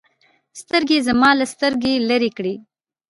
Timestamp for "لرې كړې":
2.09-2.53